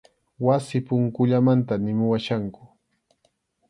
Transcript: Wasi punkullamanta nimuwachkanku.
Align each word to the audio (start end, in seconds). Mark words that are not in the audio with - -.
Wasi 0.45 0.77
punkullamanta 0.87 1.73
nimuwachkanku. 1.83 2.61